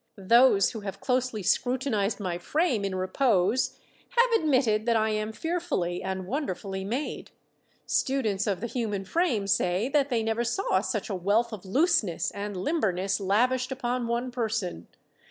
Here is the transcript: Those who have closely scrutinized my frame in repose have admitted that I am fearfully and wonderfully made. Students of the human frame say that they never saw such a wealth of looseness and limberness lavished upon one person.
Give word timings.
Those 0.17 0.71
who 0.71 0.79
have 0.79 0.99
closely 0.99 1.43
scrutinized 1.43 2.19
my 2.19 2.39
frame 2.39 2.83
in 2.83 2.95
repose 2.95 3.77
have 4.17 4.31
admitted 4.41 4.87
that 4.87 4.95
I 4.97 5.11
am 5.11 5.31
fearfully 5.31 6.01
and 6.01 6.25
wonderfully 6.25 6.83
made. 6.83 7.29
Students 7.85 8.47
of 8.47 8.61
the 8.61 8.65
human 8.65 9.05
frame 9.05 9.45
say 9.45 9.89
that 9.89 10.09
they 10.09 10.23
never 10.23 10.43
saw 10.43 10.81
such 10.81 11.11
a 11.11 11.15
wealth 11.15 11.53
of 11.53 11.65
looseness 11.65 12.31
and 12.31 12.57
limberness 12.57 13.19
lavished 13.19 13.71
upon 13.71 14.07
one 14.07 14.31
person. 14.31 14.87